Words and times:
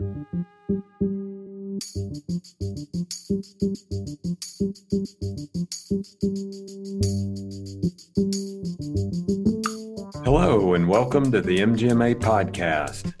Hello, 0.00 0.24
and 10.72 10.88
welcome 10.88 11.30
to 11.30 11.42
the 11.42 11.58
MGMA 11.58 12.14
podcast. 12.14 13.12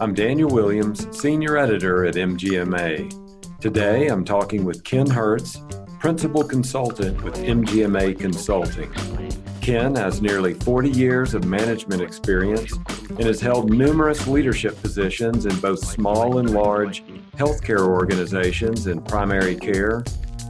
I'm 0.00 0.14
Daniel 0.14 0.48
Williams, 0.48 1.06
Senior 1.20 1.58
Editor 1.58 2.06
at 2.06 2.14
MGMA. 2.14 3.60
Today, 3.60 4.06
I'm 4.06 4.24
talking 4.24 4.64
with 4.64 4.84
Ken 4.84 5.10
Hertz, 5.10 5.60
Principal 6.00 6.44
Consultant 6.44 7.22
with 7.22 7.34
MGMA 7.34 8.18
Consulting. 8.18 8.90
Ken 9.60 9.94
has 9.96 10.22
nearly 10.22 10.54
40 10.54 10.92
years 10.92 11.34
of 11.34 11.44
management 11.44 12.00
experience 12.00 12.72
and 13.18 13.24
has 13.24 13.40
held 13.40 13.70
numerous 13.70 14.26
leadership 14.26 14.80
positions 14.80 15.46
in 15.46 15.54
both 15.60 15.78
small 15.84 16.38
and 16.38 16.50
large 16.50 17.04
healthcare 17.36 17.86
organizations 17.86 18.86
in 18.86 19.00
primary 19.02 19.54
care, 19.54 20.02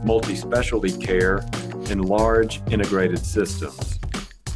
multi 0.03 0.35
specialty 0.35 0.91
care, 0.97 1.45
and 1.89 2.05
large 2.05 2.61
integrated 2.71 3.25
systems. 3.25 3.99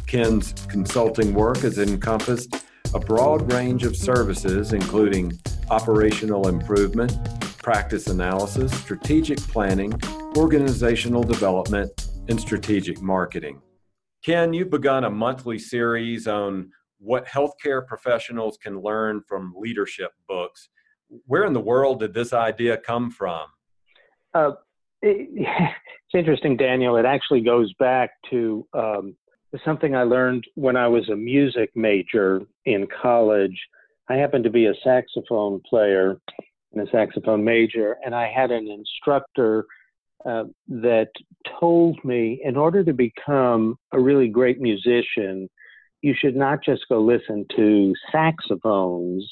Ken's 0.06 0.54
consulting 0.68 1.34
work 1.34 1.58
has 1.58 1.78
encompassed 1.78 2.64
a 2.94 2.98
broad 2.98 3.52
range 3.52 3.84
of 3.84 3.94
services, 3.94 4.72
including 4.72 5.38
operational 5.70 6.48
improvement, 6.48 7.12
practice 7.58 8.06
analysis, 8.06 8.72
strategic 8.80 9.38
planning, 9.38 9.92
organizational 10.36 11.22
development, 11.22 11.90
and 12.28 12.40
strategic 12.40 13.02
marketing. 13.02 13.60
Ken, 14.24 14.52
you've 14.52 14.70
begun 14.70 15.04
a 15.04 15.10
monthly 15.10 15.58
series 15.58 16.26
on 16.26 16.70
what 16.98 17.26
healthcare 17.26 17.86
professionals 17.86 18.58
can 18.62 18.80
learn 18.80 19.22
from 19.26 19.54
leadership 19.56 20.12
books. 20.28 20.68
Where 21.26 21.44
in 21.44 21.52
the 21.52 21.60
world 21.60 22.00
did 22.00 22.14
this 22.14 22.32
idea 22.32 22.76
come 22.76 23.10
from? 23.10 23.46
Uh, 24.34 24.52
it, 25.02 25.28
it's 25.32 26.14
interesting, 26.14 26.56
Daniel. 26.56 26.96
It 26.96 27.04
actually 27.06 27.40
goes 27.40 27.72
back 27.74 28.10
to 28.30 28.66
um, 28.74 29.16
something 29.64 29.94
I 29.94 30.02
learned 30.02 30.44
when 30.54 30.76
I 30.76 30.88
was 30.88 31.08
a 31.08 31.16
music 31.16 31.70
major 31.74 32.42
in 32.64 32.86
college. 33.00 33.58
I 34.08 34.14
happened 34.14 34.44
to 34.44 34.50
be 34.50 34.66
a 34.66 34.74
saxophone 34.82 35.60
player 35.68 36.20
and 36.72 36.86
a 36.86 36.90
saxophone 36.90 37.44
major, 37.44 37.96
and 38.04 38.14
I 38.14 38.30
had 38.30 38.50
an 38.50 38.68
instructor 38.68 39.66
uh, 40.26 40.44
that 40.68 41.08
told 41.60 42.02
me 42.04 42.40
in 42.44 42.56
order 42.56 42.84
to 42.84 42.92
become 42.92 43.76
a 43.92 44.00
really 44.00 44.28
great 44.28 44.60
musician, 44.60 45.48
you 46.02 46.14
should 46.16 46.36
not 46.36 46.60
just 46.64 46.82
go 46.88 47.00
listen 47.00 47.44
to 47.56 47.94
saxophones, 48.12 49.28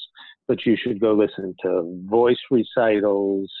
but 0.47 0.65
you 0.65 0.75
should 0.81 0.99
go 0.99 1.13
listen 1.13 1.55
to 1.61 2.01
voice 2.05 2.37
recitals, 2.51 3.51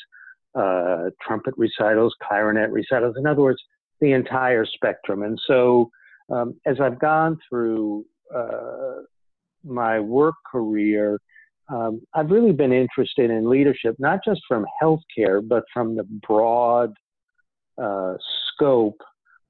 uh, 0.55 1.09
trumpet 1.21 1.53
recitals, 1.57 2.15
clarinet 2.27 2.71
recitals. 2.71 3.15
In 3.17 3.25
other 3.25 3.41
words, 3.41 3.61
the 4.01 4.11
entire 4.11 4.65
spectrum. 4.65 5.23
And 5.23 5.39
so, 5.47 5.89
um, 6.29 6.55
as 6.65 6.79
I've 6.81 6.99
gone 6.99 7.37
through 7.47 8.05
uh, 8.35 9.01
my 9.63 9.99
work 9.99 10.35
career, 10.49 11.19
um, 11.69 12.01
I've 12.13 12.31
really 12.31 12.53
been 12.53 12.71
interested 12.71 13.29
in 13.29 13.49
leadership, 13.49 13.95
not 13.99 14.19
just 14.25 14.41
from 14.47 14.65
healthcare, 14.81 15.45
but 15.45 15.63
from 15.73 15.95
the 15.95 16.03
broad 16.27 16.93
uh, 17.81 18.15
scope 18.53 19.01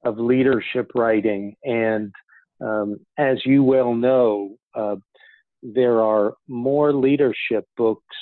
of 0.04 0.18
leadership 0.18 0.92
writing. 0.96 1.56
And 1.64 2.12
um, 2.62 3.00
as 3.18 3.38
you 3.46 3.64
well 3.64 3.94
know, 3.94 4.58
uh, 4.76 4.96
there 5.62 6.02
are 6.02 6.34
more 6.48 6.94
leadership 6.94 7.66
books 7.76 8.16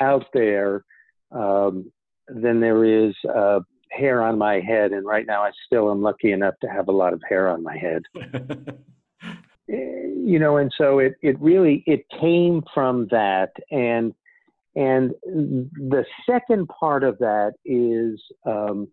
out 0.00 0.26
there 0.32 0.84
um, 1.32 1.90
than 2.28 2.60
there 2.60 2.84
is 2.84 3.14
uh, 3.34 3.60
hair 3.90 4.22
on 4.22 4.38
my 4.38 4.60
head. 4.60 4.92
And 4.92 5.06
right 5.06 5.26
now, 5.26 5.42
I 5.42 5.50
still 5.66 5.90
am 5.90 6.02
lucky 6.02 6.32
enough 6.32 6.54
to 6.62 6.68
have 6.68 6.88
a 6.88 6.92
lot 6.92 7.12
of 7.12 7.22
hair 7.28 7.48
on 7.48 7.62
my 7.62 7.76
head. 7.76 8.02
you 9.68 10.38
know, 10.38 10.58
and 10.58 10.72
so 10.76 10.98
it, 10.98 11.14
it 11.22 11.40
really 11.40 11.82
it 11.86 12.04
came 12.20 12.62
from 12.74 13.08
that, 13.10 13.50
and 13.70 14.12
and 14.74 15.12
the 15.24 16.04
second 16.28 16.68
part 16.68 17.02
of 17.02 17.18
that 17.18 17.54
is 17.64 18.20
um, 18.44 18.88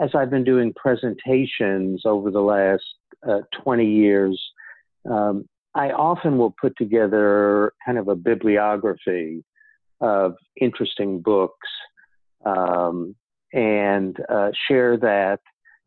as 0.00 0.10
I've 0.14 0.30
been 0.30 0.44
doing 0.44 0.72
presentations 0.74 2.02
over 2.04 2.30
the 2.30 2.40
last 2.40 2.84
uh, 3.26 3.40
20 3.62 3.86
years, 3.86 4.40
um, 5.10 5.44
I 5.74 5.90
often 5.90 6.38
will 6.38 6.54
put 6.60 6.76
together 6.76 7.72
kind 7.84 7.98
of 7.98 8.08
a 8.08 8.16
bibliography 8.16 9.44
of 10.00 10.34
interesting 10.60 11.20
books 11.20 11.68
um, 12.44 13.14
and 13.52 14.16
uh, 14.28 14.50
share 14.66 14.96
that 14.98 15.40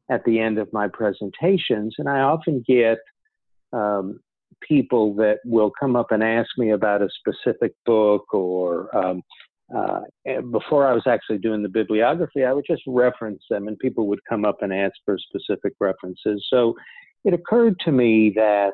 at 0.10 0.24
the 0.26 0.40
end 0.40 0.58
of 0.58 0.72
my 0.74 0.88
presentations. 0.88 1.96
And 1.98 2.10
I 2.10 2.22
often 2.22 2.64
get 2.68 3.00
um, 3.74 4.20
people 4.68 5.16
that 5.16 5.40
will 5.46 5.72
come 5.80 5.96
up 5.96 6.12
and 6.12 6.24
ask 6.24 6.50
me 6.58 6.72
about 6.72 7.02
a 7.02 7.10
specific 7.20 7.74
book 7.86 8.34
or 8.34 8.96
um, 8.96 9.22
uh, 9.76 10.02
before 10.52 10.86
I 10.86 10.94
was 10.94 11.04
actually 11.08 11.38
doing 11.38 11.64
the 11.64 11.70
bibliography, 11.70 12.44
I 12.44 12.52
would 12.52 12.66
just 12.68 12.84
reference 12.86 13.42
them 13.50 13.68
and 13.68 13.80
people 13.80 14.08
would 14.08 14.20
come 14.28 14.44
up 14.44 14.62
and 14.62 14.74
ask 14.74 14.94
for 15.06 15.18
specific 15.18 15.74
references. 15.80 16.46
So 16.50 16.76
it 17.24 17.34
occurred 17.34 17.80
to 17.82 17.92
me 17.92 18.34
that 18.36 18.72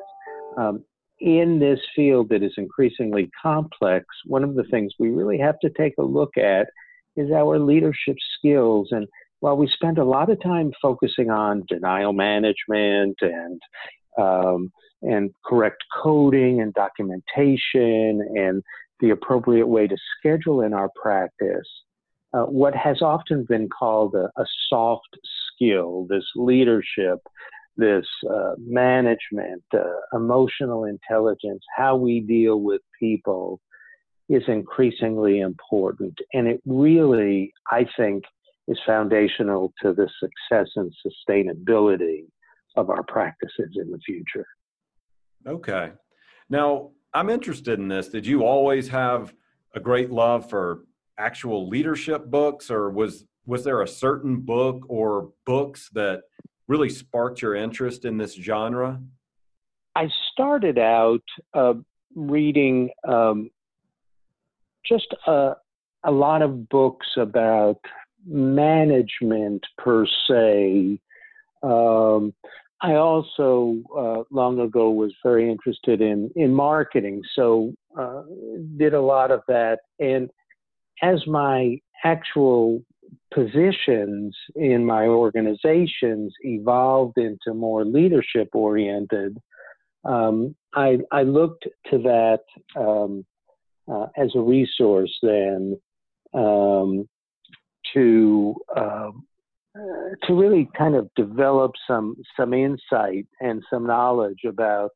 um, 0.56 0.84
in 1.20 1.58
this 1.58 1.80
field 1.94 2.28
that 2.30 2.42
is 2.42 2.52
increasingly 2.56 3.30
complex, 3.40 4.06
one 4.24 4.44
of 4.44 4.54
the 4.54 4.64
things 4.64 4.92
we 4.98 5.10
really 5.10 5.38
have 5.38 5.58
to 5.60 5.70
take 5.70 5.94
a 5.98 6.02
look 6.02 6.36
at 6.36 6.68
is 7.16 7.30
our 7.32 7.58
leadership 7.58 8.16
skills. 8.38 8.88
And 8.90 9.06
while 9.40 9.56
we 9.56 9.68
spend 9.68 9.98
a 9.98 10.04
lot 10.04 10.30
of 10.30 10.42
time 10.42 10.72
focusing 10.80 11.30
on 11.30 11.64
denial 11.68 12.12
management 12.12 13.16
and 13.20 13.60
um, 14.16 14.72
and 15.02 15.30
correct 15.46 15.84
coding 16.02 16.60
and 16.60 16.74
documentation 16.74 18.20
and 18.34 18.64
the 18.98 19.10
appropriate 19.10 19.66
way 19.68 19.86
to 19.86 19.96
schedule 20.18 20.62
in 20.62 20.74
our 20.74 20.90
practice 21.00 21.68
uh, 22.34 22.42
what 22.42 22.74
has 22.74 23.00
often 23.00 23.44
been 23.44 23.68
called 23.68 24.14
a, 24.14 24.30
a 24.40 24.44
soft 24.68 25.16
skill, 25.54 26.06
this 26.08 26.24
leadership, 26.36 27.18
this 27.78 28.04
uh, 28.28 28.54
management, 28.58 29.62
uh, 29.72 29.84
emotional 30.12 30.84
intelligence, 30.84 31.62
how 31.76 31.96
we 31.96 32.20
deal 32.20 32.60
with 32.60 32.82
people 33.00 33.60
is 34.28 34.42
increasingly 34.48 35.40
important. 35.40 36.14
And 36.34 36.46
it 36.46 36.60
really, 36.66 37.52
I 37.70 37.86
think, 37.96 38.24
is 38.66 38.78
foundational 38.84 39.72
to 39.82 39.94
the 39.94 40.08
success 40.20 40.68
and 40.76 40.92
sustainability 41.06 42.24
of 42.76 42.90
our 42.90 43.02
practices 43.04 43.70
in 43.76 43.90
the 43.90 43.98
future. 44.04 44.46
Okay. 45.46 45.92
Now, 46.50 46.90
I'm 47.14 47.30
interested 47.30 47.78
in 47.78 47.88
this. 47.88 48.08
Did 48.08 48.26
you 48.26 48.44
always 48.44 48.88
have 48.88 49.32
a 49.74 49.80
great 49.80 50.10
love 50.10 50.50
for 50.50 50.84
actual 51.16 51.68
leadership 51.68 52.26
books, 52.26 52.70
or 52.70 52.90
was 52.90 53.24
was 53.46 53.64
there 53.64 53.80
a 53.80 53.88
certain 53.88 54.40
book 54.40 54.84
or 54.88 55.30
books 55.46 55.88
that 55.94 56.20
really 56.68 56.90
sparked 56.90 57.42
your 57.42 57.54
interest 57.54 58.04
in 58.04 58.18
this 58.18 58.34
genre? 58.34 59.00
I 59.96 60.08
started 60.32 60.78
out 60.78 61.24
uh, 61.54 61.74
reading 62.14 62.90
um, 63.06 63.50
just 64.86 65.14
a, 65.26 65.54
a 66.04 66.12
lot 66.12 66.42
of 66.42 66.68
books 66.68 67.08
about 67.16 67.80
management 68.26 69.64
per 69.76 70.06
se. 70.28 71.00
Um, 71.62 72.34
I 72.80 72.94
also 72.94 73.76
uh, 73.96 74.22
long 74.30 74.60
ago 74.60 74.90
was 74.90 75.12
very 75.22 75.50
interested 75.50 76.00
in 76.00 76.30
in 76.36 76.54
marketing, 76.54 77.22
so 77.34 77.72
uh, 77.98 78.22
did 78.76 78.94
a 78.94 79.00
lot 79.00 79.32
of 79.32 79.42
that. 79.48 79.80
And 79.98 80.30
as 81.02 81.26
my 81.26 81.80
actual 82.04 82.84
positions 83.32 84.36
in 84.56 84.84
my 84.84 85.06
organizations 85.06 86.34
evolved 86.40 87.18
into 87.18 87.54
more 87.54 87.84
leadership 87.84 88.48
oriented, 88.52 89.38
um, 90.04 90.54
I, 90.74 90.98
I, 91.10 91.22
looked 91.22 91.66
to 91.90 91.98
that 91.98 92.40
um, 92.76 93.24
uh, 93.90 94.06
as 94.16 94.30
a 94.34 94.40
resource 94.40 95.16
then 95.22 95.78
um, 96.34 97.08
to 97.94 98.54
um, 98.76 99.26
uh, 99.76 100.26
to 100.26 100.34
really 100.34 100.68
kind 100.76 100.94
of 100.94 101.10
develop 101.14 101.72
some 101.86 102.16
some 102.38 102.54
insight 102.54 103.26
and 103.40 103.62
some 103.70 103.86
knowledge 103.86 104.40
about 104.46 104.90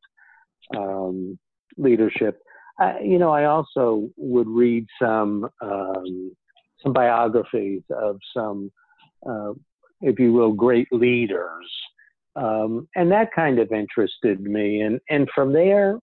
um, 0.75 1.37
leadership. 1.77 2.39
I, 2.79 2.99
you 2.99 3.19
know, 3.19 3.31
I 3.31 3.45
also 3.45 4.09
would 4.17 4.47
read 4.47 4.87
some 5.01 5.47
um, 5.61 6.35
some 6.83 6.93
biographies 6.93 7.81
of 7.89 8.19
some, 8.35 8.71
uh, 9.27 9.53
if 10.01 10.19
you 10.19 10.33
will, 10.33 10.51
great 10.51 10.87
leaders, 10.91 11.65
um, 12.35 12.87
and 12.95 13.11
that 13.11 13.29
kind 13.33 13.59
of 13.59 13.71
interested 13.71 14.41
me. 14.41 14.81
And 14.81 14.99
and 15.09 15.27
from 15.33 15.53
there, 15.53 15.97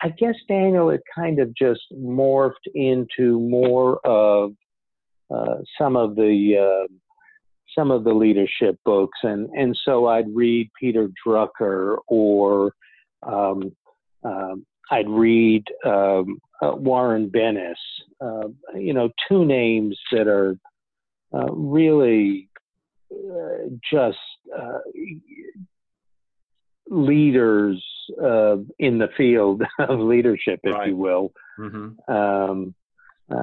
I 0.00 0.08
guess 0.08 0.34
Daniel, 0.48 0.90
it 0.90 1.02
kind 1.14 1.38
of 1.38 1.54
just 1.54 1.82
morphed 1.92 2.66
into 2.74 3.38
more 3.38 4.00
of 4.06 4.52
uh, 5.32 5.58
some 5.78 5.96
of 5.96 6.16
the 6.16 6.86
uh, 6.86 6.92
some 7.78 7.90
of 7.90 8.04
the 8.04 8.12
leadership 8.12 8.76
books, 8.84 9.18
and 9.22 9.48
and 9.50 9.76
so 9.84 10.06
I'd 10.06 10.34
read 10.34 10.70
Peter 10.78 11.08
Drucker 11.26 11.98
or 12.08 12.72
um, 13.22 13.72
um, 14.24 14.66
I'd 14.92 15.08
read 15.08 15.64
um, 15.86 16.38
uh, 16.60 16.72
Warren 16.76 17.30
Bennis. 17.30 17.74
Uh, 18.20 18.48
you 18.78 18.92
know, 18.92 19.08
two 19.26 19.44
names 19.44 19.98
that 20.12 20.28
are 20.28 20.56
uh, 21.34 21.50
really 21.50 22.50
uh, 23.10 23.70
just 23.90 24.18
uh, 24.56 24.78
leaders 26.88 27.82
uh, 28.22 28.56
in 28.78 28.98
the 28.98 29.08
field 29.16 29.62
of 29.78 29.98
leadership, 29.98 30.60
if 30.62 30.74
right. 30.74 30.88
you 30.88 30.96
will. 30.96 31.32
Mm-hmm. 31.58 32.12
Um, 32.12 32.74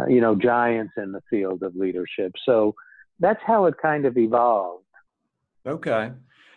you 0.07 0.21
know, 0.21 0.35
giants 0.35 0.93
in 0.97 1.11
the 1.11 1.21
field 1.31 1.63
of 1.63 1.75
leadership. 1.75 2.31
So 2.45 2.75
that's 3.19 3.39
how 3.43 3.65
it 3.65 3.73
kind 3.81 4.05
of 4.05 4.17
evolved. 4.17 4.85
Okay. 5.65 6.11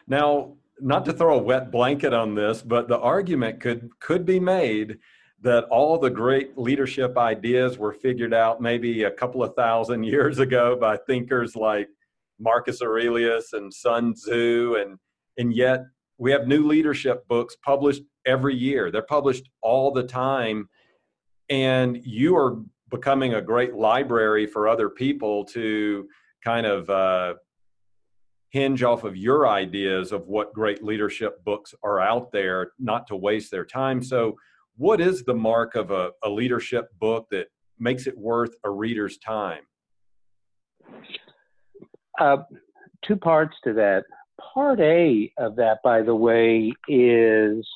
Now, 0.07 0.53
not 0.81 1.05
to 1.05 1.13
throw 1.13 1.39
a 1.39 1.43
wet 1.43 1.71
blanket 1.71 2.13
on 2.13 2.35
this, 2.35 2.63
but 2.63 2.89
the 2.89 2.99
argument 2.99 3.61
could 3.61 3.91
could 4.01 4.25
be 4.25 4.41
made 4.41 4.99
that 5.41 5.65
all 5.65 5.99
the 5.99 6.11
great 6.11 6.57
leadership 6.57 7.19
ideas 7.19 7.77
were 7.77 7.93
figured 7.93 8.33
out 8.33 8.61
maybe 8.61 9.03
a 9.03 9.11
couple 9.11 9.43
of 9.43 9.55
thousand 9.55 10.05
years 10.15 10.39
ago 10.39 10.77
by 10.77 10.97
thinkers 10.97 11.57
like 11.57 11.89
Marcus 12.39 12.83
Aurelius 12.83 13.53
and 13.53 13.73
Sun 13.73 14.15
Tzu 14.15 14.77
and 14.81 14.99
and 15.39 15.55
yet 15.55 15.81
we 16.19 16.31
have 16.31 16.47
new 16.47 16.67
leadership 16.67 17.27
books 17.27 17.57
published 17.65 18.03
every 18.27 18.55
year. 18.55 18.91
They're 18.91 19.03
published 19.03 19.49
all 19.63 19.91
the 19.91 20.05
time 20.05 20.69
and 21.49 21.99
you 22.05 22.37
are 22.37 22.59
becoming 22.91 23.35
a 23.35 23.43
great 23.43 23.75
library 23.75 24.47
for 24.47 24.69
other 24.69 24.89
people 24.89 25.45
to 25.47 26.07
kind 26.45 26.67
of 26.67 26.89
uh, 26.91 27.35
hinge 28.53 28.83
off 28.83 29.03
of 29.03 29.17
your 29.17 29.49
ideas 29.49 30.13
of 30.13 30.29
what 30.29 30.53
great 30.53 30.85
leadership 30.85 31.43
books 31.43 31.75
are 31.83 31.99
out 31.99 32.31
there, 32.33 32.73
not 32.79 33.07
to 33.07 33.17
waste 33.17 33.51
their 33.51 33.65
time. 33.65 34.03
So, 34.03 34.37
what 34.77 35.01
is 35.01 35.25
the 35.25 35.35
mark 35.35 35.75
of 35.75 35.91
a, 35.91 36.13
a 36.23 36.29
leadership 36.29 36.89
book 36.99 37.27
that 37.31 37.49
makes 37.79 38.07
it 38.07 38.17
worth 38.17 38.55
a 38.65 38.71
reader's 38.71 39.19
time? 39.19 39.63
Uh, 42.21 42.39
two 43.07 43.17
parts 43.17 43.57
to 43.65 43.73
that. 43.75 44.05
Part 44.55 44.81
A 44.81 45.31
of 45.39 45.57
that, 45.57 45.79
by 45.83 46.03
the 46.03 46.15
way, 46.15 46.73
is 46.89 47.67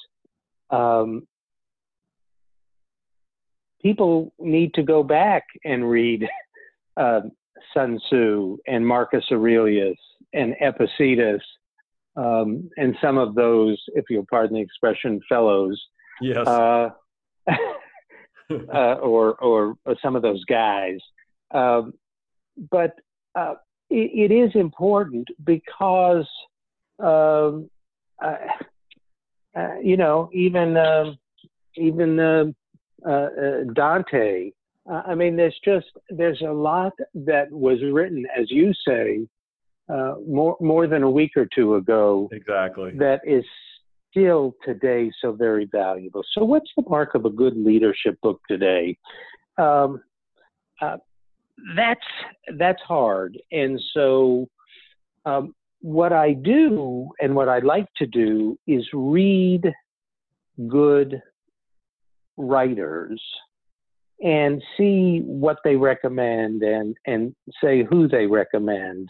um, 0.71 1.27
people 3.83 4.33
need 4.39 4.75
to 4.75 4.83
go 4.83 5.03
back 5.03 5.45
and 5.65 5.89
read 5.89 6.27
uh, 6.99 7.21
Sun 7.73 7.99
Tzu 8.09 8.59
and 8.67 8.87
Marcus 8.87 9.25
Aurelius 9.31 9.99
and 10.37 10.55
Epictetus, 10.61 11.43
um, 12.17 12.71
and 12.77 12.97
some 13.01 13.19
of 13.19 13.35
those, 13.35 13.83
if 13.95 14.05
you'll 14.09 14.27
pardon 14.31 14.57
the 14.57 14.63
expression, 14.63 15.21
fellows. 15.29 15.81
Yes. 16.21 16.47
Uh, 16.47 16.91
uh, 18.51 18.95
or, 18.95 19.35
or, 19.35 19.77
or 19.85 19.97
some 20.03 20.17
of 20.17 20.23
those 20.23 20.45
guys. 20.45 20.99
Um, 21.53 21.93
but 22.71 22.93
uh, 23.35 23.55
it, 23.91 24.31
it 24.31 24.35
is 24.35 24.51
important 24.55 25.29
because, 25.45 26.27
um, 26.99 27.69
uh, 28.23 28.37
uh, 29.57 29.79
you 29.83 29.97
know, 29.97 30.31
even 30.33 30.77
um, 30.77 31.19
even 31.77 32.19
uh, 32.19 33.65
Dante. 33.75 34.51
I 34.89 35.15
mean, 35.15 35.37
there's 35.37 35.59
just 35.65 35.87
there's 36.11 36.41
a 36.43 36.53
lot 36.53 36.93
that 37.15 37.51
was 37.51 37.79
written, 37.83 38.25
as 38.39 38.51
you 38.51 38.73
say, 38.87 39.27
uh, 39.89 40.15
more 40.27 40.57
more 40.61 40.87
than 40.87 41.03
a 41.03 41.11
week 41.11 41.33
or 41.37 41.47
two 41.55 41.77
ago. 41.77 42.29
Exactly. 42.33 42.93
That 42.97 43.21
is 43.27 43.45
still 44.11 44.55
today 44.65 45.11
so 45.21 45.33
very 45.33 45.67
valuable. 45.67 46.23
So, 46.33 46.45
what's 46.45 46.71
the 46.77 46.85
mark 46.89 47.15
of 47.15 47.25
a 47.25 47.31
good 47.31 47.57
leadership 47.57 48.19
book 48.23 48.41
today? 48.49 48.99
Um, 49.59 50.03
uh, 50.81 50.97
that's 51.77 52.01
that's 52.59 52.83
hard, 52.83 53.39
and 53.53 53.81
so 53.95 54.49
um, 55.25 55.55
what 55.81 56.13
I 56.13 56.33
do 56.33 57.09
and 57.21 57.35
what 57.35 57.49
I 57.49 57.61
like 57.61 57.87
to 57.97 58.07
do 58.07 58.59
is 58.67 58.85
read 58.93 59.73
good 60.69 61.21
writers 62.37 63.23
and 64.23 64.63
see 64.77 65.21
what 65.25 65.59
they 65.65 65.77
recommend 65.77 66.63
and 66.63 66.97
and 67.07 67.35
say 67.63 67.85
who 67.85 68.09
they 68.09 68.27
recommend 68.27 69.09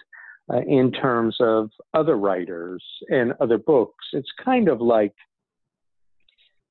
uh, 0.52 0.60
in 0.66 0.92
terms 0.92 1.36
of 1.40 1.70
other 1.94 2.16
writers 2.16 2.82
and 3.08 3.32
other 3.40 3.58
books. 3.58 4.04
It's 4.12 4.30
kind 4.44 4.68
of 4.68 4.80
like 4.80 5.14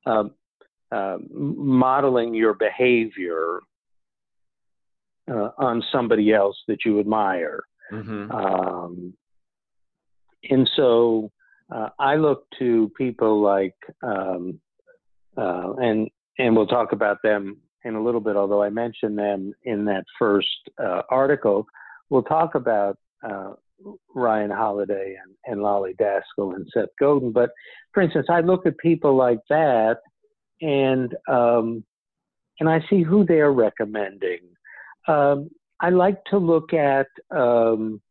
um, 0.05 0.31
uh, 0.91 1.17
modeling 1.31 2.33
your 2.33 2.53
behavior 2.53 3.59
uh, 5.29 5.49
on 5.57 5.83
somebody 5.91 6.33
else 6.33 6.57
that 6.67 6.85
you 6.85 6.99
admire. 6.99 7.63
Mm-hmm. 7.91 8.31
Um, 8.31 9.13
and 10.49 10.69
so 10.75 11.31
uh, 11.73 11.89
I 11.99 12.15
look 12.15 12.45
to 12.59 12.91
people 12.97 13.41
like, 13.41 13.75
um, 14.03 14.59
uh, 15.37 15.73
and 15.77 16.09
and 16.37 16.55
we'll 16.55 16.67
talk 16.67 16.91
about 16.91 17.17
them 17.23 17.57
in 17.83 17.95
a 17.95 18.03
little 18.03 18.21
bit. 18.21 18.35
Although 18.35 18.61
I 18.61 18.69
mentioned 18.69 19.17
them 19.17 19.53
in 19.63 19.85
that 19.85 20.03
first 20.19 20.47
uh, 20.81 21.01
article, 21.09 21.65
we'll 22.09 22.23
talk 22.23 22.55
about 22.55 22.97
Ryan 24.15 24.49
Holiday 24.49 25.17
and, 25.21 25.35
and 25.45 25.61
Lolly 25.61 25.93
Daskal 25.99 26.55
and 26.55 26.67
Seth 26.73 26.89
Godin. 26.99 27.31
But 27.31 27.51
for 27.93 28.01
instance, 28.01 28.27
I 28.29 28.39
look 28.39 28.65
at 28.65 28.77
people 28.77 29.15
like 29.15 29.39
that 29.49 29.97
and 30.61 31.13
um, 31.27 31.83
and 32.59 32.69
I 32.69 32.79
see 32.89 33.03
who 33.03 33.25
they're 33.25 33.51
recommending. 33.51 34.39
Um, 35.07 35.49
I 35.81 35.89
like 35.89 36.23
to 36.29 36.37
look 36.37 36.73
at, 36.73 37.07
um, 37.35 38.01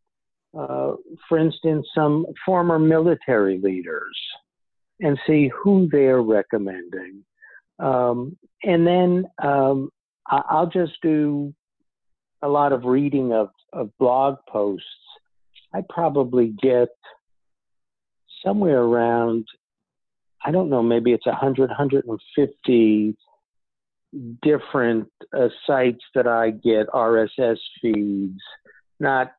uh, 0.56 0.93
for 1.29 1.39
instance, 1.39 1.87
some 1.95 2.27
former 2.45 2.79
military 2.79 3.59
leaders 3.59 4.17
and 5.01 5.19
see 5.27 5.51
who 5.62 5.89
they're 5.91 6.23
recommending. 6.23 7.25
Um, 7.79 8.37
and 8.62 8.87
then 8.87 9.25
um, 9.43 9.91
I'll 10.27 10.71
just 10.71 10.93
do 11.03 11.55
a 12.43 12.49
lot 12.49 12.73
of 12.73 12.85
reading 12.85 13.33
of, 13.33 13.49
of 13.73 13.91
blog 13.99 14.37
posts 14.49 14.87
I 15.74 15.82
probably 15.88 16.54
get 16.62 16.88
somewhere 18.44 18.81
around, 18.81 19.46
I 20.44 20.50
don't 20.50 20.70
know, 20.70 20.82
maybe 20.82 21.12
it's 21.12 21.26
100, 21.26 21.69
150 21.69 23.16
different 24.43 25.08
uh, 25.36 25.48
sites 25.66 26.04
that 26.14 26.28
I 26.28 26.50
get 26.50 26.86
RSS 26.88 27.58
feeds, 27.82 28.40
not 29.00 29.32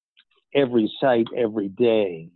every 0.53 0.91
site 0.99 1.27
every 1.35 1.69
day, 1.69 2.29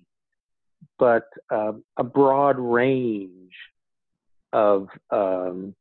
but 0.97 1.23
uh, 1.51 1.73
a 1.97 2.03
broad 2.03 2.57
range 2.57 3.53
of 4.53 4.87
um, 5.11 5.75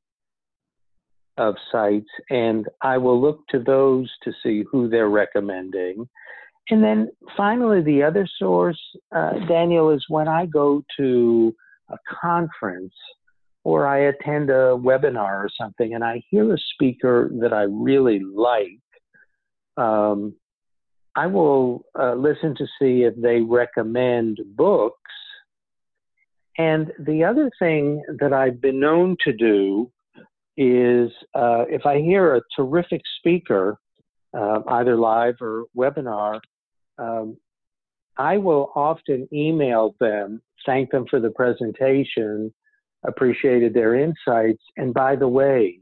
of 1.37 1.55
sites, 1.71 2.11
and 2.31 2.67
I 2.83 2.99
will 2.99 3.21
look 3.21 3.47
to 3.49 3.61
those 3.61 4.11
to 4.25 4.33
see 4.43 4.65
who 4.71 4.89
they're 4.89 5.09
recommending. 5.09 6.09
And 6.71 6.85
then 6.85 7.09
finally, 7.37 7.83
the 7.83 8.03
other 8.03 8.29
source, 8.39 8.81
uh, 9.15 9.33
Daniel, 9.47 9.91
is 9.91 10.05
when 10.09 10.29
I 10.29 10.47
go 10.47 10.85
to 10.99 11.55
a 11.91 11.97
conference 12.21 12.95
or 13.65 13.87
I 13.87 13.99
attend 13.99 14.51
a 14.51 14.77
webinar 14.77 15.45
or 15.45 15.49
something 15.59 15.95
and 15.95 16.05
I 16.05 16.23
hear 16.31 16.53
a 16.53 16.59
speaker 16.75 17.31
that 17.41 17.53
I 17.53 17.63
really 17.63 18.21
like, 18.21 18.81
um, 19.77 20.35
I 21.17 21.27
will 21.27 21.85
uh, 21.99 22.15
listen 22.15 22.55
to 22.57 22.67
see 22.81 23.03
if 23.03 23.15
they 23.17 23.41
recommend 23.41 24.39
books. 24.55 24.95
And 26.59 26.93
the 26.99 27.25
other 27.25 27.51
thing 27.59 28.03
that 28.21 28.33
I've 28.33 28.61
been 28.61 28.81
known 28.81 29.17
to 29.25 29.33
do 29.33 29.91
is 30.57 31.11
uh, 31.35 31.65
if 31.69 31.87
I 31.87 32.01
hear 32.01 32.35
a 32.35 32.43
terrific 32.57 33.03
speaker, 33.19 33.79
uh, 34.37 34.61
either 34.69 34.97
live 34.97 35.37
or 35.41 35.65
webinar, 35.77 36.41
um, 36.99 37.37
I 38.17 38.37
will 38.39 38.73
often 38.75 39.29
email 39.33 39.95
them, 40.01 40.43
thank 40.67 40.91
them 40.91 41.07
for 41.09 41.21
the 41.21 41.31
presentation, 41.31 42.53
appreciated 43.07 43.75
their 43.75 43.95
insights, 43.95 44.63
and 44.77 44.93
by 44.93 45.17
the 45.17 45.29
way, 45.29 45.81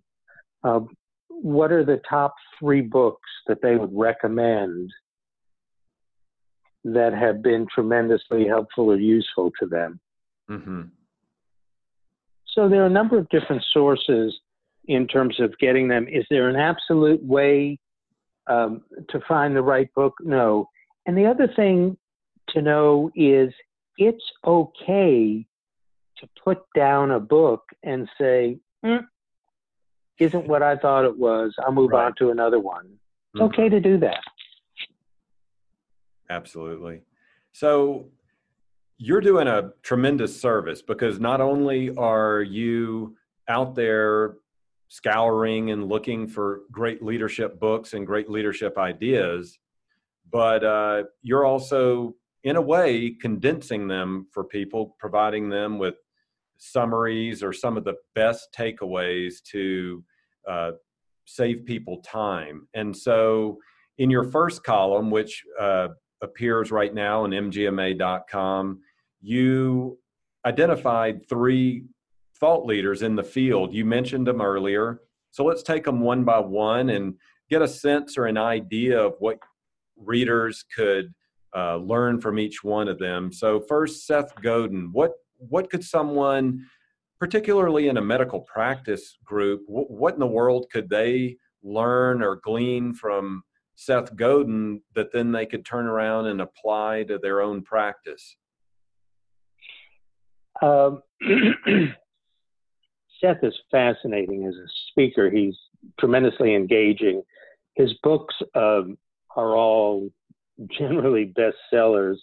uh, 0.64 0.80
what 1.28 1.72
are 1.72 1.84
the 1.84 2.00
top 2.08 2.34
three 2.58 2.82
books 2.82 3.28
that 3.46 3.62
they 3.62 3.76
would 3.76 3.90
recommend 3.92 4.90
that 6.84 7.12
have 7.12 7.42
been 7.42 7.66
tremendously 7.74 8.46
helpful 8.46 8.90
or 8.90 8.96
useful 8.96 9.50
to 9.58 9.66
them? 9.66 10.00
Mm-hmm. 10.50 10.82
So 12.54 12.68
there 12.68 12.82
are 12.82 12.86
a 12.86 12.90
number 12.90 13.18
of 13.18 13.28
different 13.28 13.62
sources 13.72 14.34
in 14.86 15.06
terms 15.06 15.40
of 15.40 15.56
getting 15.58 15.88
them. 15.88 16.06
Is 16.08 16.24
there 16.30 16.48
an 16.48 16.56
absolute 16.56 17.22
way 17.22 17.78
um, 18.46 18.82
to 19.10 19.20
find 19.28 19.54
the 19.54 19.62
right 19.62 19.92
book? 19.94 20.14
No. 20.22 20.68
And 21.06 21.16
the 21.16 21.26
other 21.26 21.48
thing 21.54 21.96
to 22.50 22.62
know 22.62 23.10
is 23.14 23.52
it's 23.98 24.24
okay 24.44 25.46
to 26.18 26.28
put 26.42 26.58
down 26.74 27.12
a 27.12 27.20
book 27.20 27.62
and 27.82 28.08
say, 28.18 28.58
mm, 28.84 29.04
isn't 30.18 30.48
what 30.48 30.62
I 30.62 30.76
thought 30.76 31.04
it 31.04 31.16
was. 31.16 31.54
I'll 31.64 31.72
move 31.72 31.90
right. 31.90 32.06
on 32.06 32.14
to 32.18 32.30
another 32.30 32.58
one. 32.58 32.86
It's 33.34 33.42
mm-hmm. 33.42 33.54
okay 33.54 33.68
to 33.68 33.80
do 33.80 33.98
that. 33.98 34.20
Absolutely. 36.28 37.02
So 37.52 38.08
you're 38.98 39.20
doing 39.20 39.46
a 39.46 39.72
tremendous 39.82 40.40
service 40.40 40.82
because 40.82 41.20
not 41.20 41.40
only 41.40 41.94
are 41.96 42.42
you 42.42 43.16
out 43.48 43.74
there 43.74 44.36
scouring 44.88 45.70
and 45.70 45.88
looking 45.88 46.26
for 46.26 46.62
great 46.70 47.02
leadership 47.02 47.60
books 47.60 47.92
and 47.92 48.06
great 48.06 48.30
leadership 48.30 48.78
ideas, 48.78 49.58
but 50.30 50.64
uh, 50.64 51.04
you're 51.22 51.44
also, 51.44 52.14
in 52.44 52.56
a 52.56 52.60
way, 52.60 53.16
condensing 53.20 53.88
them 53.88 54.26
for 54.32 54.44
people, 54.44 54.96
providing 54.98 55.48
them 55.48 55.78
with 55.78 55.94
summaries 56.58 57.42
or 57.42 57.52
some 57.52 57.76
of 57.76 57.84
the 57.84 57.94
best 58.14 58.48
takeaways 58.56 59.42
to 59.50 60.02
uh, 60.48 60.70
save 61.26 61.64
people 61.64 61.98
time. 62.02 62.66
And 62.74 62.96
so, 62.96 63.58
in 63.98 64.10
your 64.10 64.24
first 64.24 64.62
column, 64.62 65.10
which 65.10 65.42
uh, 65.58 65.88
appears 66.22 66.70
right 66.70 66.92
now 66.92 67.24
on 67.24 67.30
mgma.com, 67.30 68.80
you 69.20 69.98
identified 70.44 71.28
three 71.28 71.84
thought 72.38 72.66
leaders 72.66 73.02
in 73.02 73.16
the 73.16 73.22
field. 73.22 73.74
You 73.74 73.84
mentioned 73.84 74.26
them 74.26 74.40
earlier. 74.40 75.00
So 75.30 75.44
let's 75.44 75.62
take 75.62 75.84
them 75.84 76.00
one 76.00 76.24
by 76.24 76.38
one 76.38 76.90
and 76.90 77.14
get 77.50 77.62
a 77.62 77.68
sense 77.68 78.16
or 78.16 78.26
an 78.26 78.38
idea 78.38 78.98
of 78.98 79.14
what 79.18 79.38
readers 79.96 80.64
could 80.74 81.12
uh, 81.56 81.76
learn 81.76 82.20
from 82.20 82.38
each 82.38 82.62
one 82.62 82.88
of 82.88 82.98
them. 82.98 83.32
So 83.32 83.60
first, 83.60 84.06
Seth 84.06 84.34
Godin. 84.42 84.90
What 84.92 85.12
what 85.38 85.70
could 85.70 85.84
someone, 85.84 86.64
particularly 87.18 87.88
in 87.88 87.98
a 87.98 88.02
medical 88.02 88.40
practice 88.40 89.16
group, 89.24 89.62
what, 89.66 89.90
what 89.90 90.14
in 90.14 90.20
the 90.20 90.26
world 90.26 90.66
could 90.72 90.88
they 90.88 91.36
learn 91.62 92.22
or 92.22 92.36
glean 92.36 92.94
from 92.94 93.42
Seth 93.74 94.16
Godin 94.16 94.80
that 94.94 95.12
then 95.12 95.32
they 95.32 95.44
could 95.46 95.64
turn 95.64 95.86
around 95.86 96.26
and 96.26 96.40
apply 96.40 97.04
to 97.04 97.18
their 97.18 97.42
own 97.42 97.62
practice? 97.62 98.36
Um, 100.62 101.02
Seth 103.20 103.42
is 103.42 103.54
fascinating 103.70 104.46
as 104.46 104.54
a 104.54 104.68
speaker. 104.90 105.30
He's 105.30 105.56
tremendously 106.00 106.54
engaging. 106.54 107.22
His 107.74 107.92
books 108.02 108.34
um, 108.54 108.96
are 109.36 109.56
all 109.56 110.08
generally 110.70 111.32
bestsellers. 111.36 112.16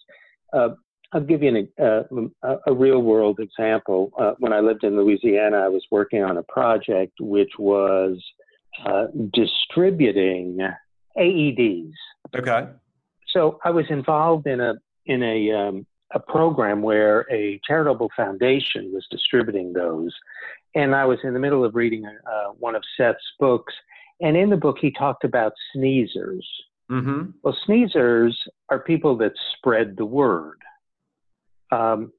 Uh, 0.51 0.70
I'll 1.13 1.22
give 1.22 1.43
you 1.43 1.55
an, 1.55 1.70
uh, 1.79 2.03
a, 2.43 2.72
a 2.72 2.74
real 2.74 3.00
world 3.00 3.39
example. 3.39 4.12
Uh, 4.17 4.34
when 4.39 4.51
I 4.51 4.60
lived 4.60 4.84
in 4.84 4.98
Louisiana, 4.98 5.58
I 5.58 5.67
was 5.67 5.86
working 5.91 6.24
on 6.24 6.38
a 6.38 6.43
project 6.43 7.13
which 7.20 7.51
was 7.60 8.17
uh, 8.86 9.05
distributing 9.32 10.58
AEDs. 11.17 11.91
Okay. 12.36 12.67
So 13.29 13.60
I 13.63 13.70
was 13.70 13.86
involved 13.89 14.48
in 14.48 14.60
a 14.60 14.75
in 15.05 15.22
a 15.22 15.51
um, 15.51 15.86
a 16.13 16.20
program 16.20 16.82
where 16.82 17.25
a 17.32 17.60
charitable 17.67 18.10
foundation 18.15 18.91
was 18.93 19.05
distributing 19.10 19.74
those, 19.74 20.13
and 20.75 20.96
I 20.96 21.05
was 21.05 21.20
in 21.24 21.34
the 21.34 21.39
middle 21.39 21.63
of 21.63 21.75
reading 21.75 22.05
uh, 22.05 22.51
one 22.60 22.75
of 22.75 22.84
Seth's 22.98 23.34
books, 23.39 23.74
and 24.22 24.38
in 24.38 24.50
the 24.50 24.58
book 24.58 24.77
he 24.79 24.91
talked 24.91 25.24
about 25.24 25.53
sneezers. 25.75 26.46
Mm-hmm. 26.92 27.32
Well, 27.42 27.58
sneezers 27.68 28.34
are 28.70 28.80
people 28.80 29.18
that 29.18 29.34
spread 29.58 29.96
the 29.98 30.06
word. 30.06 30.60
Um, 31.72 32.12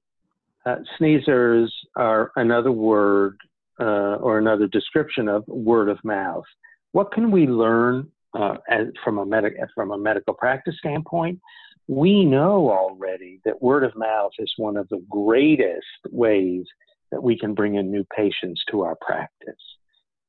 uh, 0.66 0.76
sneezers 0.98 1.68
are 1.96 2.32
another 2.36 2.72
word 2.72 3.36
uh, 3.80 4.16
or 4.16 4.38
another 4.38 4.66
description 4.66 5.28
of 5.28 5.44
word 5.46 5.88
of 5.88 5.98
mouth. 6.04 6.44
What 6.92 7.12
can 7.12 7.30
we 7.30 7.46
learn 7.46 8.10
uh, 8.34 8.56
as, 8.68 8.88
from 9.02 9.18
a 9.18 9.26
medic 9.26 9.54
from 9.74 9.92
a 9.92 9.98
medical 9.98 10.34
practice 10.34 10.74
standpoint, 10.78 11.40
we 11.86 12.24
know 12.24 12.70
already 12.70 13.40
that 13.44 13.62
word 13.62 13.84
of 13.84 13.94
mouth 13.94 14.32
is 14.38 14.52
one 14.56 14.76
of 14.76 14.88
the 14.88 15.04
greatest 15.10 15.86
ways 16.10 16.64
that 17.10 17.22
we 17.22 17.38
can 17.38 17.54
bring 17.54 17.76
in 17.76 17.90
new 17.90 18.04
patients 18.16 18.62
to 18.70 18.80
our 18.82 18.96
practice. 19.00 19.54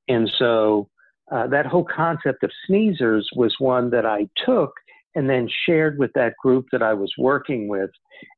And 0.07 0.29
so 0.37 0.89
uh, 1.31 1.47
that 1.47 1.65
whole 1.65 1.85
concept 1.85 2.43
of 2.43 2.51
sneezers 2.69 3.25
was 3.35 3.55
one 3.59 3.89
that 3.91 4.05
I 4.05 4.27
took 4.45 4.71
and 5.15 5.29
then 5.29 5.49
shared 5.65 5.97
with 5.97 6.11
that 6.13 6.33
group 6.41 6.65
that 6.71 6.83
I 6.83 6.93
was 6.93 7.11
working 7.17 7.67
with. 7.67 7.89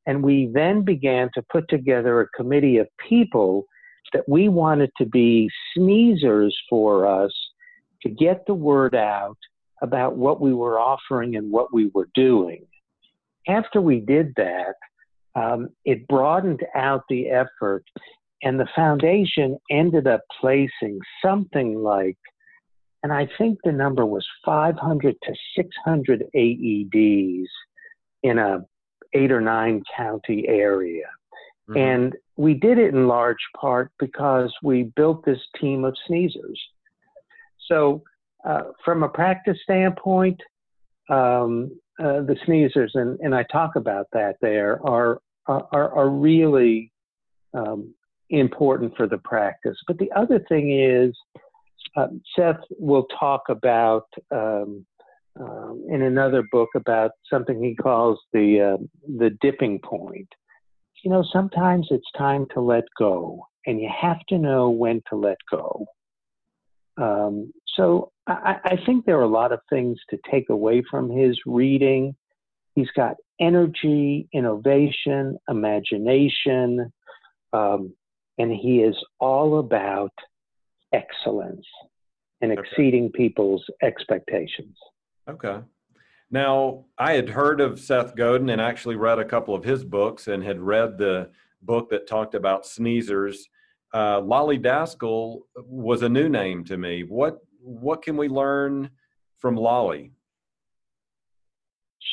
And 0.06 0.22
we 0.22 0.50
then 0.52 0.84
began 0.84 1.28
to 1.34 1.42
put 1.50 1.68
together 1.68 2.20
a 2.20 2.28
committee 2.28 2.78
of 2.78 2.86
people 3.08 3.66
that 4.12 4.28
we 4.28 4.48
wanted 4.48 4.90
to 4.98 5.04
be 5.04 5.50
sneezers 5.76 6.54
for 6.70 7.06
us 7.06 7.32
to 8.02 8.08
get 8.08 8.46
the 8.46 8.54
word 8.54 8.94
out 8.94 9.36
about 9.82 10.16
what 10.16 10.40
we 10.40 10.54
were 10.54 10.78
offering 10.78 11.36
and 11.36 11.50
what 11.50 11.72
we 11.72 11.90
were 11.94 12.08
doing. 12.14 12.64
After 13.48 13.80
we 13.80 14.00
did 14.00 14.32
that, 14.36 14.74
um, 15.34 15.68
it 15.84 16.06
broadened 16.08 16.64
out 16.74 17.04
the 17.08 17.28
effort, 17.28 17.84
and 18.42 18.58
the 18.58 18.68
foundation 18.74 19.58
ended 19.70 20.06
up 20.06 20.20
placing 20.40 20.98
something 21.24 21.76
like, 21.76 22.16
and 23.02 23.12
I 23.12 23.28
think 23.38 23.58
the 23.62 23.72
number 23.72 24.04
was 24.04 24.26
500 24.44 25.16
to 25.22 25.34
600 25.56 26.24
AEDs 26.34 27.46
in 28.22 28.38
a 28.38 28.64
eight 29.14 29.32
or 29.32 29.40
nine 29.40 29.82
county 29.96 30.46
area. 30.48 31.06
Mm-hmm. 31.68 31.76
And 31.76 32.16
we 32.36 32.54
did 32.54 32.78
it 32.78 32.94
in 32.94 33.08
large 33.08 33.36
part 33.58 33.90
because 33.98 34.52
we 34.62 34.84
built 34.96 35.24
this 35.24 35.40
team 35.60 35.84
of 35.84 35.96
sneezers. 36.08 36.58
So 37.66 38.02
uh, 38.44 38.62
from 38.84 39.02
a 39.02 39.08
practice 39.08 39.58
standpoint, 39.62 40.40
um, 41.10 41.70
uh, 41.98 42.20
the 42.22 42.36
sneezers, 42.46 42.90
and, 42.94 43.18
and 43.20 43.34
I 43.34 43.44
talk 43.44 43.76
about 43.76 44.06
that 44.12 44.36
there, 44.40 44.80
are, 44.86 45.20
are, 45.46 45.66
are 45.72 46.08
really 46.08 46.92
um, 47.54 47.94
important 48.30 48.96
for 48.96 49.06
the 49.06 49.18
practice. 49.18 49.76
But 49.86 49.98
the 49.98 50.10
other 50.12 50.38
thing 50.48 50.72
is, 50.72 51.14
uh, 51.96 52.08
Seth 52.36 52.60
will 52.70 53.06
talk 53.18 53.42
about 53.48 54.06
um, 54.30 54.84
um, 55.40 55.84
in 55.88 56.02
another 56.02 56.42
book 56.50 56.70
about 56.74 57.12
something 57.30 57.62
he 57.62 57.74
calls 57.74 58.18
the 58.32 58.74
uh, 58.74 58.84
the 59.18 59.30
dipping 59.40 59.78
point. 59.78 60.28
You 61.04 61.10
know, 61.10 61.24
sometimes 61.32 61.86
it's 61.90 62.10
time 62.16 62.46
to 62.54 62.60
let 62.60 62.84
go, 62.98 63.46
and 63.66 63.80
you 63.80 63.88
have 64.00 64.20
to 64.28 64.38
know 64.38 64.70
when 64.70 65.02
to 65.10 65.16
let 65.16 65.38
go. 65.50 65.86
Um, 66.96 67.52
so 67.76 68.10
I, 68.26 68.56
I 68.64 68.76
think 68.84 69.06
there 69.06 69.18
are 69.18 69.22
a 69.22 69.28
lot 69.28 69.52
of 69.52 69.60
things 69.70 69.98
to 70.10 70.18
take 70.30 70.50
away 70.50 70.82
from 70.90 71.08
his 71.08 71.38
reading. 71.46 72.16
He's 72.74 72.90
got 72.96 73.14
energy, 73.40 74.28
innovation, 74.32 75.38
imagination, 75.48 76.92
um, 77.52 77.94
and 78.38 78.52
he 78.52 78.80
is 78.80 78.96
all 79.20 79.60
about 79.60 80.12
excellence 80.92 81.66
and 82.40 82.52
exceeding 82.52 83.06
okay. 83.06 83.16
people's 83.16 83.64
expectations. 83.82 84.76
Okay. 85.28 85.58
Now, 86.30 86.84
I 86.98 87.12
had 87.12 87.28
heard 87.28 87.60
of 87.60 87.80
Seth 87.80 88.14
Godin 88.14 88.50
and 88.50 88.60
actually 88.60 88.96
read 88.96 89.18
a 89.18 89.24
couple 89.24 89.54
of 89.54 89.64
his 89.64 89.84
books 89.84 90.28
and 90.28 90.42
had 90.42 90.60
read 90.60 90.98
the 90.98 91.30
book 91.62 91.90
that 91.90 92.06
talked 92.06 92.34
about 92.34 92.66
sneezers. 92.66 93.48
Uh, 93.94 94.20
Lolly 94.20 94.58
Daskal 94.58 95.40
was 95.56 96.02
a 96.02 96.08
new 96.08 96.28
name 96.28 96.64
to 96.64 96.76
me. 96.76 97.02
What 97.02 97.38
what 97.60 98.02
can 98.02 98.16
we 98.16 98.28
learn 98.28 98.90
from 99.38 99.56
Lolly? 99.56 100.12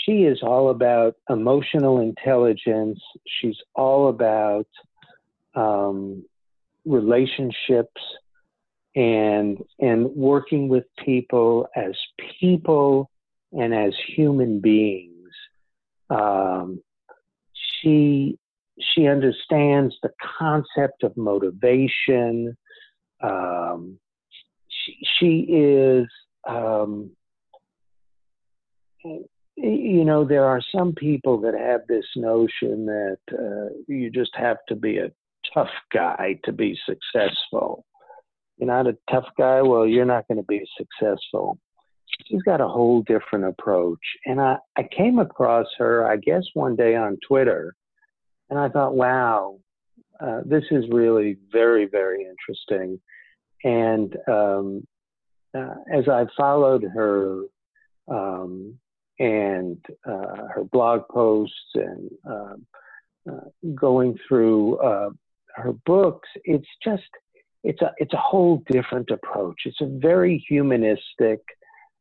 She 0.06 0.24
is 0.24 0.40
all 0.42 0.70
about 0.70 1.16
emotional 1.30 2.00
intelligence. 2.00 3.00
She's 3.40 3.58
all 3.76 4.10
about 4.10 4.68
um, 5.56 6.24
relationships 6.86 8.02
and 8.96 9.58
and 9.80 10.06
working 10.16 10.70
with 10.70 10.86
people 11.04 11.68
as 11.76 11.94
people 12.40 13.10
and 13.52 13.74
as 13.74 13.94
human 14.08 14.60
beings. 14.60 15.12
Um, 16.10 16.82
she 17.54 18.38
she 18.80 19.08
understands 19.08 19.96
the 20.02 20.12
concept 20.40 21.04
of 21.04 21.16
motivation. 21.16 22.58
Um, 23.22 24.00
she, 24.70 24.98
she 25.18 25.40
is, 25.50 26.08
um, 26.48 27.12
you 29.56 30.04
know, 30.04 30.26
there 30.26 30.46
are 30.46 30.62
some 30.76 30.94
people 30.94 31.40
that 31.42 31.54
have 31.54 31.82
this 31.88 32.06
notion 32.16 32.86
that 32.86 33.18
uh, 33.32 33.74
you 33.88 34.10
just 34.10 34.36
have 34.36 34.58
to 34.68 34.76
be 34.76 34.98
a 34.98 35.12
tough 35.54 35.70
guy 35.94 36.40
to 36.44 36.52
be 36.52 36.78
successful. 36.86 37.86
You're 38.58 38.68
not 38.68 38.88
a 38.88 38.98
tough 39.12 39.26
guy, 39.38 39.62
well, 39.62 39.86
you're 39.86 40.06
not 40.06 40.28
going 40.28 40.38
to 40.38 40.44
be 40.44 40.64
successful. 40.78 41.58
She's 42.28 42.44
got 42.44 42.62
a 42.62 42.68
whole 42.68 43.02
different 43.02 43.46
approach. 43.46 44.00
And 44.26 44.40
I, 44.40 44.58
I 44.78 44.88
came 44.96 45.20
across 45.20 45.68
her, 45.78 46.08
I 46.08 46.18
guess, 46.18 46.44
one 46.54 46.76
day 46.76 46.96
on 46.96 47.18
Twitter, 47.28 47.76
and 48.50 48.60
I 48.60 48.70
thought, 48.70 48.96
wow, 48.96 49.60
uh, 50.20 50.42
this 50.46 50.64
is 50.72 50.86
really 50.90 51.38
very, 51.52 51.86
very 51.86 52.26
interesting. 52.26 53.00
And 53.64 54.16
um, 54.28 54.88
uh, 55.58 55.76
as 55.94 56.08
I 56.08 56.26
followed 56.38 56.84
her 56.84 57.42
um, 58.08 58.78
and 59.20 59.84
uh, 60.06 60.48
her 60.54 60.64
blog 60.72 61.08
posts 61.10 61.56
and 61.74 62.10
um, 62.30 62.66
uh, 63.30 63.74
going 63.74 64.18
through 64.28 64.78
uh, 64.78 65.10
her 65.56 65.74
books, 65.86 66.30
it's 66.44 66.68
just 66.84 67.04
it's 67.66 67.82
a 67.82 67.92
it's 67.98 68.14
a 68.14 68.18
whole 68.18 68.64
different 68.70 69.10
approach. 69.10 69.62
It's 69.66 69.82
a 69.82 69.88
very 69.88 70.44
humanistic, 70.48 71.40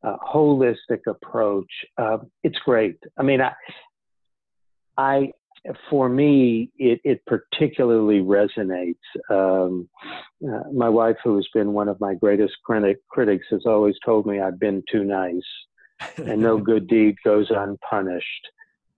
uh, 0.07 0.17
holistic 0.19 1.01
approach. 1.09 1.71
Uh, 1.97 2.19
it's 2.43 2.59
great. 2.65 2.99
I 3.19 3.23
mean, 3.23 3.41
I, 3.41 3.53
I 4.99 5.33
for 5.89 6.11
me, 6.11 6.71
it, 6.77 7.01
it 7.05 7.23
particularly 7.27 8.21
resonates. 8.21 8.97
Um, 9.31 9.89
uh, 10.47 10.71
my 10.71 10.91
wife, 10.91 11.17
who 11.25 11.37
has 11.37 11.49
been 11.55 11.73
one 11.73 11.89
of 11.89 11.99
my 11.99 12.15
greatest 12.15 12.55
critic, 12.65 12.99
critics, 13.09 13.47
has 13.51 13.65
always 13.65 13.95
told 14.05 14.27
me 14.27 14.41
I've 14.41 14.61
been 14.61 14.83
too 14.93 15.05
nice, 15.05 16.19
and 16.19 16.43
no 16.43 16.59
good 16.71 16.87
deed 16.87 17.17
goes 17.25 17.51
unpunished. 17.51 18.49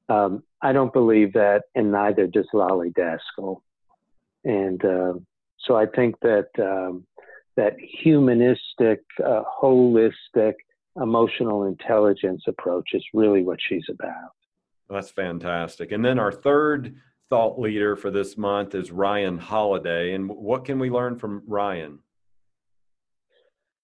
Um, 0.08 0.42
I 0.60 0.72
don't 0.72 0.92
believe 0.92 1.32
that, 1.34 1.62
and 1.76 1.92
neither 1.92 2.26
does 2.26 2.48
Lolly 2.52 2.90
Daskal. 2.90 3.60
And 4.44 4.84
uh, 4.84 5.14
so 5.66 5.76
I 5.76 5.86
think 5.86 6.14
that 6.20 6.48
um, 6.58 7.06
that 7.56 7.74
humanistic, 8.02 9.00
uh, 9.24 9.42
holistic, 9.62 10.54
emotional 11.00 11.64
intelligence 11.64 12.42
approach 12.46 12.90
is 12.92 13.04
really 13.12 13.42
what 13.42 13.58
she's 13.68 13.84
about. 13.88 14.30
That's 14.88 15.10
fantastic. 15.10 15.92
And 15.92 16.04
then 16.04 16.18
our 16.18 16.32
third 16.32 16.94
thought 17.28 17.58
leader 17.58 17.96
for 17.96 18.10
this 18.10 18.36
month 18.38 18.74
is 18.74 18.92
Ryan 18.92 19.38
Holiday. 19.38 20.14
And 20.14 20.28
what 20.28 20.64
can 20.64 20.78
we 20.78 20.90
learn 20.90 21.18
from 21.18 21.42
Ryan? 21.46 21.98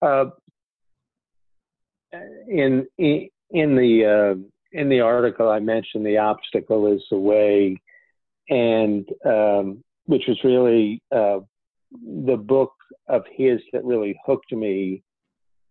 Uh, 0.01 0.27
in, 2.49 2.87
in 2.99 3.29
in 3.51 3.77
the 3.77 4.05
uh, 4.07 4.35
in 4.73 4.89
the 4.89 5.01
article, 5.01 5.49
I 5.49 5.61
mentioned 5.61 6.05
the 6.05 6.19
obstacle 6.19 6.93
is 6.93 7.03
the 7.11 7.19
way, 7.19 7.81
and 8.49 9.09
um, 9.25 9.85
which 10.07 10.25
was 10.27 10.39
really 10.43 11.03
uh, 11.15 11.41
the 12.27 12.37
book 12.37 12.73
of 13.09 13.25
his 13.31 13.61
that 13.73 13.85
really 13.85 14.19
hooked 14.25 14.53
me 14.53 15.03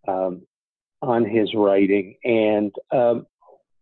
um, 0.06 0.42
on 1.00 1.24
his 1.24 1.52
writing, 1.54 2.16
and 2.24 2.72
um, 2.92 3.26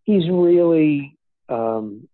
he's 0.05 0.29
really 0.31 1.19
um, 1.49 2.09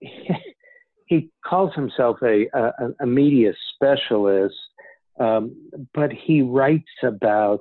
he 1.06 1.30
calls 1.44 1.74
himself 1.74 2.18
a, 2.22 2.46
a, 2.54 2.72
a 3.00 3.06
media 3.06 3.52
specialist, 3.74 4.54
um, 5.20 5.54
but 5.94 6.10
he 6.12 6.42
writes 6.42 6.84
about 7.02 7.60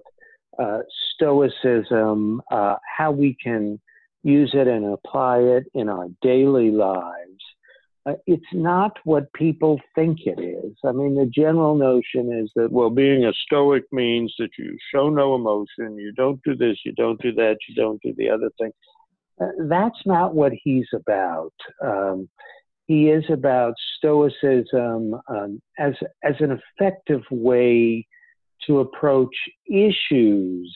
uh, 0.60 0.80
stoicism, 1.14 2.42
uh, 2.52 2.76
how 2.98 3.12
we 3.12 3.36
can 3.44 3.80
use 4.24 4.52
it 4.54 4.68
and 4.68 4.86
apply 4.86 5.40
it 5.40 5.66
in 5.74 5.90
our 5.90 6.08
daily 6.22 6.72
lives. 6.72 7.33
Uh, 8.06 8.14
it's 8.28 8.44
not 8.52 8.98
what 9.06 9.32
people 9.34 9.80
think 9.96 10.20
it 10.26 10.40
is. 10.40 10.74
I 10.86 10.92
mean, 10.92 11.16
the 11.16 11.26
general 11.26 11.76
notion 11.76 12.34
is 12.34 12.52
that, 12.56 12.72
well, 12.72 12.90
being 12.90 13.24
a 13.24 13.34
stoic 13.46 13.84
means 13.94 14.34
that 14.40 14.50
you 14.58 14.78
show 14.94 15.10
no 15.10 15.36
emotion, 15.36 15.98
you 15.98 16.12
don't 16.12 16.42
do 16.44 16.56
this, 16.56 16.78
you 16.86 16.92
don't 16.94 17.22
do 17.22 17.34
that, 17.36 17.58
you 17.68 17.76
don't 17.76 18.02
do 18.02 18.14
the 18.18 18.30
other 18.30 18.50
thing. 18.60 18.72
Uh, 19.42 19.48
that's 19.70 20.00
not 20.06 20.36
what 20.36 20.52
he's 20.64 20.88
about. 20.94 21.54
Um, 21.84 22.30
he 22.88 23.10
is 23.10 23.24
about 23.30 23.74
stoicism 23.98 25.16
um, 25.30 25.62
as 25.80 25.94
as 26.24 26.36
an 26.40 26.60
effective 26.78 27.22
way 27.32 28.06
to 28.68 28.80
approach 28.80 29.36
issues 29.68 30.76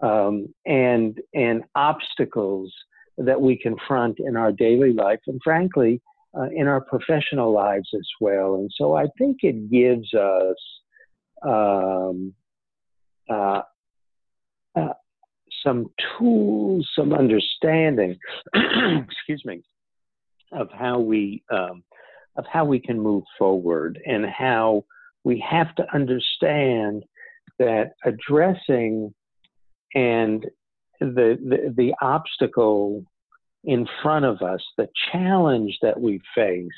um, 0.00 0.46
and 0.66 1.18
and 1.34 1.64
obstacles 1.74 2.72
that 3.18 3.40
we 3.40 3.58
confront 3.58 4.18
in 4.18 4.36
our 4.36 4.52
daily 4.52 4.92
life, 4.92 5.18
and 5.26 5.40
frankly, 5.42 6.00
uh, 6.38 6.48
in 6.54 6.66
our 6.66 6.80
professional 6.80 7.52
lives 7.52 7.88
as 7.94 8.06
well. 8.20 8.54
And 8.54 8.70
so, 8.76 8.94
I 8.96 9.06
think 9.18 9.38
it 9.42 9.70
gives 9.70 10.12
us 10.14 10.56
um, 11.46 12.34
uh, 13.28 13.62
uh, 14.76 14.92
some 15.64 15.90
tools, 16.18 16.88
some 16.96 17.12
understanding, 17.12 18.16
excuse 18.54 19.42
me, 19.44 19.62
of 20.52 20.68
how 20.72 20.98
we 20.98 21.42
um, 21.50 21.82
of 22.36 22.44
how 22.50 22.64
we 22.64 22.78
can 22.78 22.98
move 22.98 23.24
forward 23.38 24.00
and 24.06 24.24
how 24.26 24.84
we 25.24 25.44
have 25.48 25.74
to 25.74 25.84
understand 25.94 27.04
that 27.58 27.92
addressing 28.04 29.12
and 29.94 30.46
the, 31.00 31.38
the, 31.42 31.74
the 31.76 31.94
obstacle 32.00 33.04
in 33.64 33.86
front 34.02 34.24
of 34.24 34.40
us, 34.42 34.62
the 34.76 34.88
challenge 35.12 35.76
that 35.82 36.00
we 36.00 36.20
face, 36.34 36.68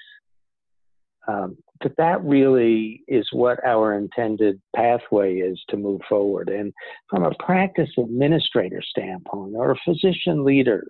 um, 1.29 1.57
that 1.83 1.97
that 1.99 2.23
really 2.25 3.03
is 3.07 3.29
what 3.33 3.64
our 3.64 3.95
intended 3.95 4.61
pathway 4.75 5.37
is 5.37 5.61
to 5.68 5.77
move 5.77 6.01
forward. 6.09 6.49
And 6.49 6.73
from 7.09 7.25
a 7.25 7.35
practice 7.38 7.90
administrator 7.99 8.83
standpoint 8.83 9.55
or 9.55 9.73
a 9.73 9.77
physician 9.85 10.45
leader 10.45 10.85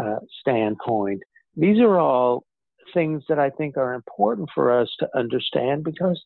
uh, 0.00 0.16
standpoint, 0.40 1.22
these 1.56 1.78
are 1.80 1.98
all 1.98 2.44
things 2.92 3.22
that 3.28 3.38
I 3.38 3.50
think 3.50 3.76
are 3.76 3.94
important 3.94 4.48
for 4.54 4.76
us 4.76 4.88
to 4.98 5.08
understand 5.16 5.84
because 5.84 6.20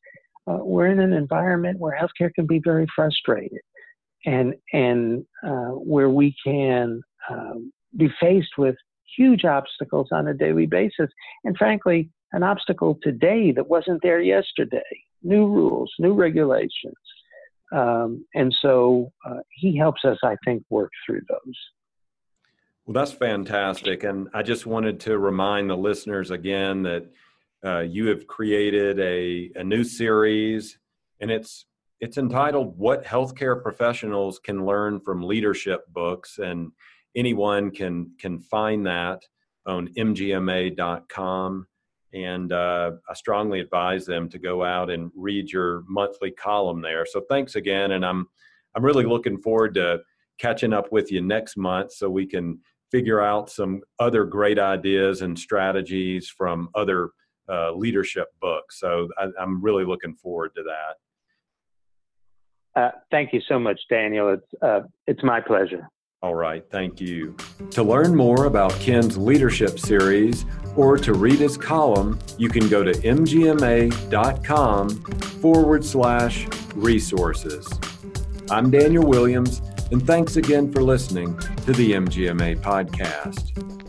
uh, 0.47 0.59
we're 0.61 0.87
in 0.87 1.01
an 1.01 1.13
environment 1.13 1.79
where 1.79 1.99
healthcare 1.99 2.33
can 2.33 2.47
be 2.47 2.61
very 2.63 2.87
frustrated 2.95 3.61
and 4.27 4.55
and 4.73 5.25
uh, 5.47 5.73
where 5.73 6.09
we 6.09 6.35
can 6.45 7.01
um, 7.31 7.73
be 7.97 8.09
faced 8.21 8.57
with 8.57 8.77
huge 9.17 9.45
obstacles 9.45 10.09
on 10.13 10.29
a 10.29 10.35
daily 10.35 10.67
basis. 10.67 11.11
And 11.45 11.57
frankly 11.57 12.11
an 12.33 12.43
obstacle 12.43 12.99
today 13.03 13.53
that 13.53 13.69
wasn't 13.69 14.03
there 14.03 14.21
yesterday. 14.21 14.83
New 15.23 15.47
rules 15.47 15.93
new 15.99 16.15
regulations. 16.15 16.95
Um, 17.73 18.25
and 18.35 18.55
so 18.61 19.13
uh, 19.27 19.41
he 19.51 19.77
helps 19.77 20.05
us 20.05 20.19
i 20.23 20.37
think 20.45 20.63
work 20.71 20.91
through 21.05 21.23
those. 21.29 21.57
Well 22.87 22.95
that's 22.95 23.13
fantastic. 23.13 24.05
And 24.05 24.29
i 24.35 24.43
just 24.43 24.67
wanted 24.67 25.01
to 25.01 25.19
remind 25.19 25.71
the 25.71 25.77
listeners 25.77 26.31
again 26.31 26.83
that 26.83 27.07
uh, 27.65 27.81
you 27.81 28.07
have 28.07 28.27
created 28.27 29.01
a, 29.01 29.51
a 29.59 29.65
new 29.65 29.85
series, 29.85 30.79
and 31.21 31.31
it's 31.31 31.67
it's 32.01 32.19
entitled 32.19 32.79
"What 32.79 33.05
Healthcare 33.05 33.63
Professionals 33.63 34.39
Can 34.39 34.67
Learn 34.67 35.01
from 35.01 35.23
Leadership 35.23 35.87
Books," 35.89 36.39
and 36.39 36.73
anyone 37.17 37.71
can 37.71 38.13
can 38.19 38.39
find 38.39 38.87
that 38.87 39.23
on 39.67 39.89
mgma.com. 39.95 41.67
And 42.13 42.53
uh, 42.53 42.93
I 43.09 43.15
strongly 43.15 43.61
advise 43.61 44.07
them 44.07 44.29
to 44.29 44.39
go 44.39 44.63
out 44.63 44.89
and 44.89 45.11
read 45.17 45.51
your 45.51 45.83
monthly 45.89 46.31
column 46.31 46.81
there. 46.81 47.05
So 47.07 47.23
thanks 47.29 47.57
again, 47.57 47.93
and 47.93 48.05
I'm 48.05 48.27
I'm 48.75 48.85
really 48.85 49.05
looking 49.05 49.39
forward 49.39 49.75
to 49.75 50.01
catching 50.39 50.73
up 50.73 50.93
with 50.93 51.13
you 51.13 51.21
next 51.21 51.57
month 51.57 51.93
so 51.93 52.11
we 52.11 52.27
can 52.27 52.59
figure 52.91 53.21
out 53.21 53.51
some 53.51 53.81
other 53.99 54.25
great 54.25 54.59
ideas 54.59 55.23
and 55.23 55.39
strategies 55.39 56.29
from 56.29 56.69
other 56.75 57.11
uh, 57.49 57.73
leadership 57.73 58.29
books 58.41 58.81
So 58.81 59.09
I, 59.19 59.43
am 59.43 59.63
really 59.63 59.85
looking 59.85 60.15
forward 60.15 60.53
to 60.57 60.63
that. 60.63 62.81
Uh, 62.81 62.91
thank 63.11 63.33
you 63.33 63.41
so 63.49 63.59
much, 63.59 63.81
Daniel. 63.89 64.35
It's 64.35 64.63
uh, 64.63 64.81
it's 65.07 65.23
my 65.23 65.41
pleasure. 65.41 65.89
All 66.25 66.35
right, 66.35 66.65
thank 66.71 67.03
you. 67.03 67.37
To 67.73 67.83
learn 67.83 68.17
more 68.17 68.47
about 68.47 68.73
Ken's 68.81 69.19
leadership 69.19 69.79
series 69.79 70.47
or 70.75 70.97
to 70.97 71.13
read 71.13 71.39
his 71.39 71.59
column, 71.59 72.19
you 72.39 72.49
can 72.49 72.67
go 72.71 72.83
to 72.83 72.93
mgma.com 72.93 74.09
forward 74.89 75.85
slash 75.85 76.47
resources. 76.75 77.69
I'm 78.51 78.71
Daniel 78.71 79.07
Williams, 79.07 79.61
and 79.93 80.07
thanks 80.07 80.37
again 80.37 80.73
for 80.73 80.83
listening 80.83 81.39
to 81.67 81.73
the 81.75 81.93
MGMA 81.93 82.57
podcast. 82.63 83.84